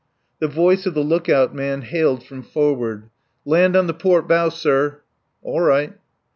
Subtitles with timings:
[0.39, 3.11] The voice of the look out man hailed from forward:
[3.45, 5.01] "Land on the port bow, sir."
[5.43, 5.93] "All right."